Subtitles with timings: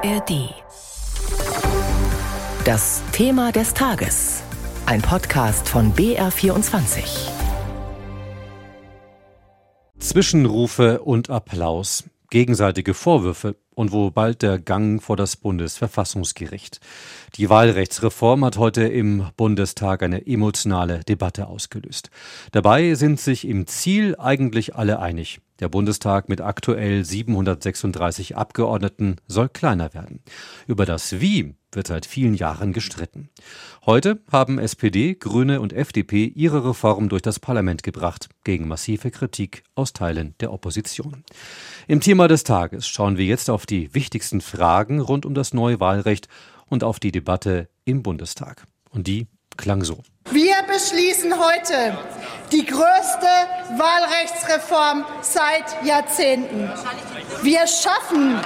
[0.00, 0.54] ARD.
[2.64, 4.44] Das Thema des Tages.
[4.86, 7.02] Ein Podcast von BR24.
[9.98, 16.78] Zwischenrufe und Applaus, gegenseitige Vorwürfe und wo bald der Gang vor das Bundesverfassungsgericht.
[17.34, 22.10] Die Wahlrechtsreform hat heute im Bundestag eine emotionale Debatte ausgelöst.
[22.52, 25.40] Dabei sind sich im Ziel eigentlich alle einig.
[25.60, 30.20] Der Bundestag mit aktuell 736 Abgeordneten soll kleiner werden.
[30.68, 33.28] Über das Wie wird seit vielen Jahren gestritten.
[33.84, 39.64] Heute haben SPD, Grüne und FDP ihre Reform durch das Parlament gebracht, gegen massive Kritik
[39.74, 41.24] aus Teilen der Opposition.
[41.88, 45.80] Im Thema des Tages schauen wir jetzt auf die wichtigsten Fragen rund um das neue
[45.80, 46.28] Wahlrecht
[46.68, 48.64] und auf die Debatte im Bundestag.
[48.90, 50.02] Und die klang so.
[50.88, 51.98] Wir beschließen heute
[52.50, 53.28] die größte
[53.76, 56.72] Wahlrechtsreform seit Jahrzehnten.
[57.42, 58.40] Wir schaffen,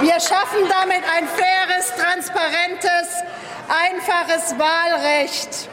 [0.00, 3.22] wir schaffen damit ein faires, transparentes,
[3.68, 5.68] einfaches Wahlrecht.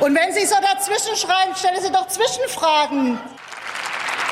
[0.00, 3.18] Und wenn Sie so dazwischen schreiben, stellen Sie doch Zwischenfragen.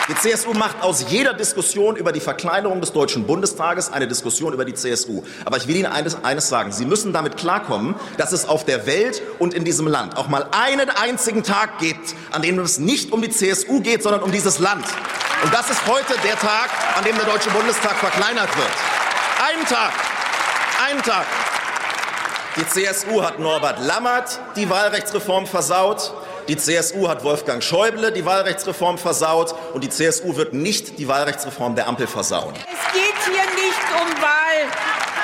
[0.06, 4.66] Die CSU macht aus jeder Diskussion über die Verkleinerung des Deutschen Bundestages eine Diskussion über
[4.66, 5.22] die CSU.
[5.46, 6.72] Aber ich will Ihnen eines, eines, sagen.
[6.72, 10.46] Sie müssen damit klarkommen, dass es auf der Welt und in diesem Land auch mal
[10.50, 14.58] einen einzigen Tag gibt, an dem es nicht um die CSU geht, sondern um dieses
[14.58, 14.84] Land.
[15.42, 18.70] Und das ist heute der Tag, an dem der Deutsche Bundestag verkleinert wird.
[19.48, 19.92] Einen Tag.
[20.86, 21.24] Einen Tag.
[22.56, 26.12] Die CSU hat Norbert Lammert die Wahlrechtsreform versaut.
[26.46, 31.74] Die CSU hat Wolfgang Schäuble die Wahlrechtsreform versaut und die CSU wird nicht die Wahlrechtsreform
[31.74, 32.52] der Ampel versauen.
[32.54, 34.08] Es geht hier nicht um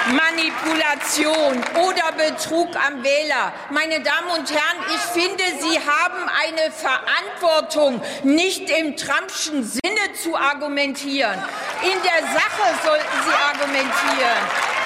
[0.07, 3.53] Wahlmanipulation oder Betrug am Wähler.
[3.71, 10.35] Meine Damen und Herren, ich finde, Sie haben eine Verantwortung, nicht im Trumpschen Sinne zu
[10.35, 11.39] argumentieren.
[11.83, 14.80] In der Sache sollten Sie argumentieren.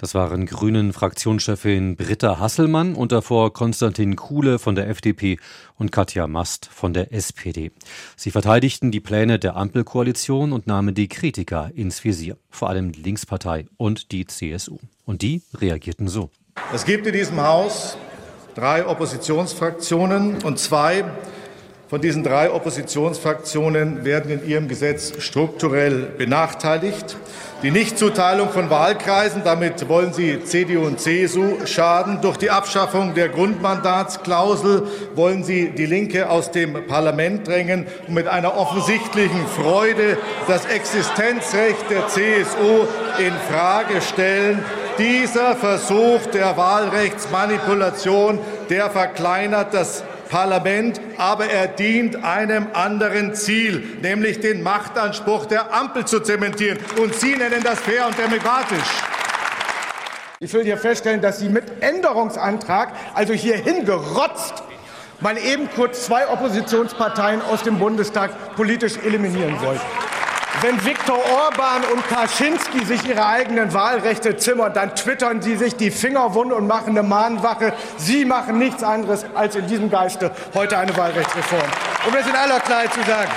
[0.00, 5.40] Das waren Grünen Fraktionschefin Britta Hasselmann und davor Konstantin Kuhle von der FDP
[5.74, 7.72] und Katja Mast von der SPD.
[8.14, 13.02] Sie verteidigten die Pläne der Ampelkoalition und nahmen die Kritiker ins Visier, vor allem die
[13.02, 14.78] Linkspartei und die CSU.
[15.04, 16.30] Und die reagierten so.
[16.72, 17.98] Es gibt in diesem Haus
[18.54, 21.06] drei Oppositionsfraktionen und zwei
[21.88, 27.16] von diesen drei Oppositionsfraktionen werden in ihrem Gesetz strukturell benachteiligt.
[27.62, 32.20] Die Nichtzuteilung von Wahlkreisen, damit wollen Sie CDU und CSU schaden.
[32.20, 38.28] Durch die Abschaffung der Grundmandatsklausel wollen Sie die Linke aus dem Parlament drängen und mit
[38.28, 42.86] einer offensichtlichen Freude das Existenzrecht der CSU
[43.18, 44.62] in Frage stellen.
[44.98, 48.38] Dieser Versuch der Wahlrechtsmanipulation,
[48.68, 56.04] der verkleinert das Parlament, aber er dient einem anderen Ziel, nämlich den Machtanspruch der Ampel
[56.04, 56.78] zu zementieren.
[57.00, 58.78] Und Sie nennen das fair und demokratisch.
[60.40, 64.62] Ich will hier feststellen, dass Sie mit Änderungsantrag, also hier hingerotzt,
[65.20, 70.07] mal eben kurz zwei Oppositionsparteien aus dem Bundestag politisch eliminieren wollten.
[70.60, 75.92] Wenn Viktor Orban und Kaczynski sich ihre eigenen Wahlrechte zimmern, dann twittern sie sich die
[75.92, 77.72] Finger wund und machen eine Mahnwache.
[77.96, 81.62] Sie machen nichts anderes als in diesem Geiste heute eine Wahlrechtsreform.
[82.08, 83.30] Um das in aller Klarheit zu sagen.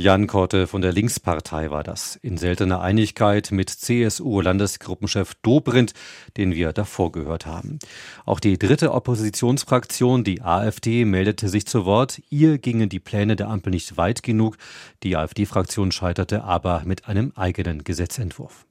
[0.00, 2.16] Jan Korte von der Linkspartei war das.
[2.16, 5.92] In seltener Einigkeit mit CSU-Landesgruppenchef Dobrindt,
[6.38, 7.78] den wir davor gehört haben.
[8.24, 12.22] Auch die dritte Oppositionsfraktion, die AfD, meldete sich zu Wort.
[12.30, 14.56] Ihr gingen die Pläne der Ampel nicht weit genug.
[15.02, 18.64] Die AfD-Fraktion scheiterte aber mit einem eigenen Gesetzentwurf.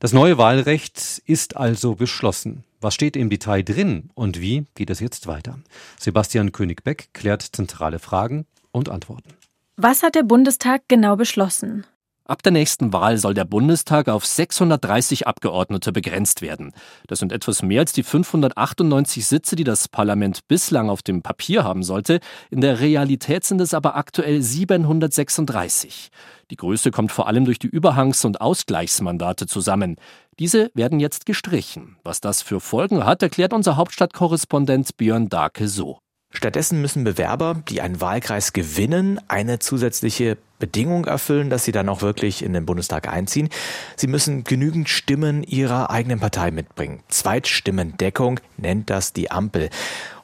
[0.00, 2.62] Das neue Wahlrecht ist also beschlossen.
[2.82, 5.58] Was steht im Detail drin und wie geht es jetzt weiter?
[5.98, 9.30] Sebastian König-Beck klärt zentrale Fragen und Antworten.
[9.78, 11.84] Was hat der Bundestag genau beschlossen?
[12.24, 16.72] Ab der nächsten Wahl soll der Bundestag auf 630 Abgeordnete begrenzt werden.
[17.08, 21.62] Das sind etwas mehr als die 598 Sitze, die das Parlament bislang auf dem Papier
[21.62, 22.20] haben sollte.
[22.50, 26.08] In der Realität sind es aber aktuell 736.
[26.50, 29.96] Die Größe kommt vor allem durch die Überhangs- und Ausgleichsmandate zusammen.
[30.38, 31.98] Diese werden jetzt gestrichen.
[32.02, 35.98] Was das für Folgen hat, erklärt unser Hauptstadtkorrespondent Björn Darke so.
[36.36, 42.02] Stattdessen müssen Bewerber, die einen Wahlkreis gewinnen, eine zusätzliche Bedingung erfüllen, dass sie dann auch
[42.02, 43.48] wirklich in den Bundestag einziehen.
[43.96, 47.00] Sie müssen genügend Stimmen ihrer eigenen Partei mitbringen.
[47.08, 49.70] Zweitstimmendeckung nennt das die Ampel.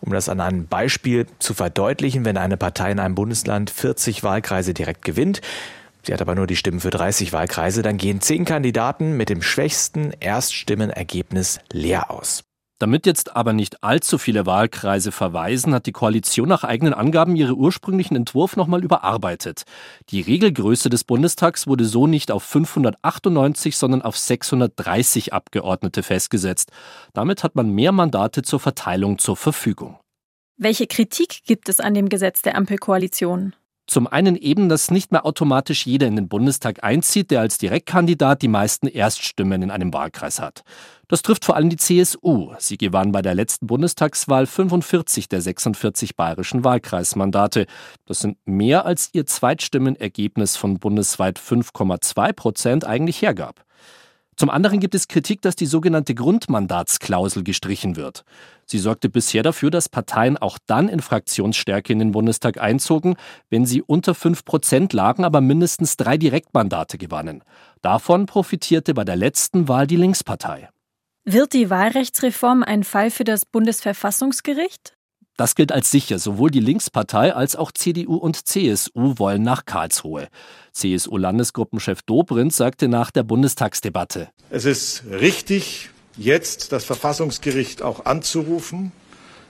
[0.03, 4.75] Um das an einem Beispiel zu verdeutlichen, wenn eine Partei in einem Bundesland 40 Wahlkreise
[4.75, 5.41] direkt gewinnt,
[6.05, 9.41] Sie hat aber nur die Stimmen für 30 Wahlkreise, dann gehen zehn Kandidaten mit dem
[9.41, 12.43] schwächsten Erststimmenergebnis leer aus.
[12.83, 17.55] Damit jetzt aber nicht allzu viele Wahlkreise verweisen, hat die Koalition nach eigenen Angaben ihren
[17.55, 19.63] ursprünglichen Entwurf nochmal überarbeitet.
[20.09, 26.73] Die Regelgröße des Bundestags wurde so nicht auf 598, sondern auf 630 Abgeordnete festgesetzt.
[27.13, 30.01] Damit hat man mehr Mandate zur Verteilung zur Verfügung.
[30.57, 33.55] Welche Kritik gibt es an dem Gesetz der Ampelkoalition?
[33.87, 38.41] Zum einen eben, dass nicht mehr automatisch jeder in den Bundestag einzieht, der als Direktkandidat
[38.41, 40.63] die meisten Erststimmen in einem Wahlkreis hat.
[41.09, 42.55] Das trifft vor allem die CSU.
[42.59, 47.67] Sie gewann bei der letzten Bundestagswahl 45 der 46 bayerischen Wahlkreismandate.
[48.07, 53.65] Das sind mehr als ihr Zweitstimmenergebnis von bundesweit 5,2 Prozent eigentlich hergab.
[54.43, 58.25] Zum anderen gibt es Kritik, dass die sogenannte Grundmandatsklausel gestrichen wird.
[58.67, 63.15] Sie sorgte bisher dafür, dass Parteien auch dann in Fraktionsstärke in den Bundestag einzogen,
[63.51, 67.45] wenn sie unter 5 Prozent lagen, aber mindestens drei Direktmandate gewannen.
[67.83, 70.71] Davon profitierte bei der letzten Wahl die Linkspartei.
[71.25, 74.97] Wird die Wahlrechtsreform ein Fall für das Bundesverfassungsgericht?
[75.37, 76.19] Das gilt als sicher.
[76.19, 80.29] Sowohl die Linkspartei als auch CDU und CSU wollen nach Karlsruhe.
[80.73, 84.29] CSU-Landesgruppenchef Dobrindt sagte nach der Bundestagsdebatte.
[84.51, 88.93] Es ist richtig, jetzt das Verfassungsgericht auch anzurufen.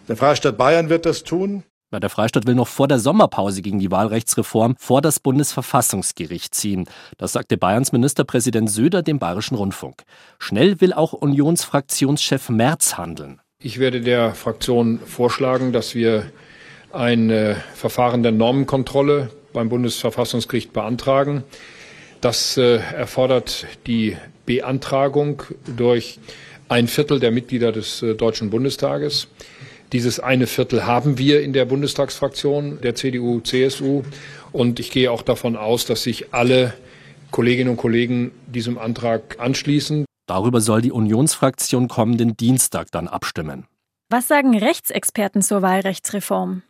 [0.09, 1.65] Der Freistaat Bayern wird das tun.
[1.93, 6.89] Der Freistaat will noch vor der Sommerpause gegen die Wahlrechtsreform vor das Bundesverfassungsgericht ziehen.
[7.19, 10.05] Das sagte Bayerns Ministerpräsident Söder dem Bayerischen Rundfunk.
[10.39, 13.43] Schnell will auch Unionsfraktionschef Merz handeln.
[13.65, 16.33] Ich werde der Fraktion vorschlagen, dass wir
[16.91, 21.45] ein äh, Verfahren der Normenkontrolle beim Bundesverfassungsgericht beantragen.
[22.21, 24.17] Das äh, erfordert die
[24.47, 25.45] Beantragung
[25.77, 26.19] durch
[26.69, 29.29] ein Viertel der Mitglieder des äh, Deutschen Bundestages.
[29.93, 34.03] Dieses eine Viertel haben wir in der Bundestagsfraktion der CDU, CSU.
[34.51, 36.75] Und ich gehe auch davon aus, dass sich alle
[37.31, 40.05] Kolleginnen und Kollegen diesem Antrag anschließen.
[40.27, 43.67] Darüber soll die Unionsfraktion kommenden Dienstag dann abstimmen.
[44.09, 46.63] Was sagen Rechtsexperten zur Wahlrechtsreform?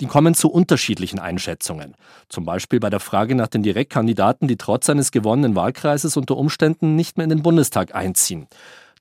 [0.00, 1.94] Die kommen zu unterschiedlichen Einschätzungen.
[2.28, 6.96] Zum Beispiel bei der Frage nach den Direktkandidaten, die trotz eines gewonnenen Wahlkreises unter Umständen
[6.96, 8.46] nicht mehr in den Bundestag einziehen.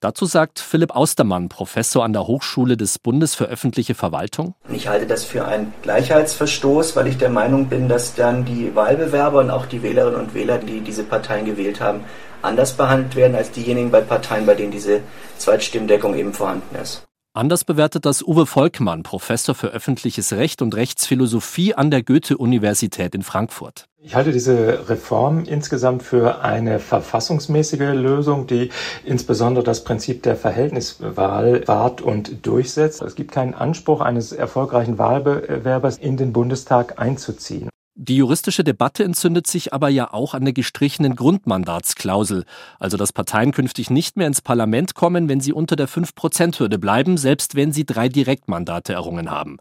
[0.01, 4.55] Dazu sagt Philipp Austermann, Professor an der Hochschule des Bundes für öffentliche Verwaltung.
[4.71, 9.41] Ich halte das für einen Gleichheitsverstoß, weil ich der Meinung bin, dass dann die Wahlbewerber
[9.41, 12.05] und auch die Wählerinnen und Wähler, die diese Parteien gewählt haben,
[12.41, 15.01] anders behandelt werden als diejenigen bei Parteien, bei denen diese
[15.37, 17.08] Zweitstimmdeckung eben vorhanden ist.
[17.39, 23.21] Anders bewertet das Uwe Volkmann, Professor für öffentliches Recht und Rechtsphilosophie an der Goethe-Universität in
[23.21, 23.85] Frankfurt.
[24.03, 28.71] Ich halte diese Reform insgesamt für eine verfassungsmäßige Lösung, die
[29.05, 33.01] insbesondere das Prinzip der Verhältniswahl wahrt und durchsetzt.
[33.01, 37.69] Es gibt keinen Anspruch eines erfolgreichen Wahlbewerbers in den Bundestag einzuziehen.
[38.01, 42.45] Die juristische Debatte entzündet sich aber ja auch an der gestrichenen Grundmandatsklausel,
[42.79, 47.17] also dass Parteien künftig nicht mehr ins Parlament kommen, wenn sie unter der 5-Prozent-Hürde bleiben,
[47.17, 49.57] selbst wenn sie drei Direktmandate errungen haben.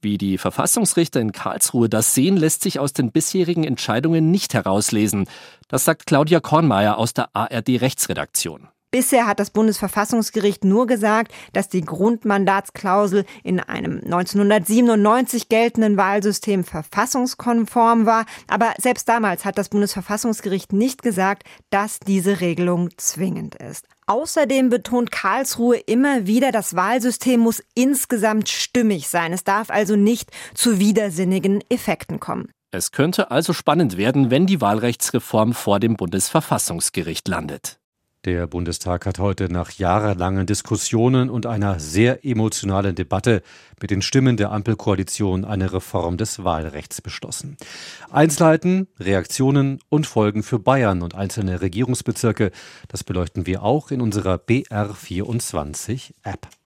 [0.00, 5.28] Wie die Verfassungsrichter in Karlsruhe das sehen, lässt sich aus den bisherigen Entscheidungen nicht herauslesen.
[5.68, 8.66] Das sagt Claudia Kornmeier aus der ARD Rechtsredaktion.
[8.90, 18.06] Bisher hat das Bundesverfassungsgericht nur gesagt, dass die Grundmandatsklausel in einem 1997 geltenden Wahlsystem verfassungskonform
[18.06, 18.24] war.
[18.46, 23.86] Aber selbst damals hat das Bundesverfassungsgericht nicht gesagt, dass diese Regelung zwingend ist.
[24.06, 29.34] Außerdem betont Karlsruhe immer wieder, das Wahlsystem muss insgesamt stimmig sein.
[29.34, 32.50] Es darf also nicht zu widersinnigen Effekten kommen.
[32.70, 37.77] Es könnte also spannend werden, wenn die Wahlrechtsreform vor dem Bundesverfassungsgericht landet.
[38.24, 43.42] Der Bundestag hat heute nach jahrelangen Diskussionen und einer sehr emotionalen Debatte
[43.80, 47.56] mit den Stimmen der Ampelkoalition eine Reform des Wahlrechts beschlossen.
[48.10, 52.50] Einzelheiten, Reaktionen und Folgen für Bayern und einzelne Regierungsbezirke,
[52.88, 56.48] das beleuchten wir auch in unserer BR24 App.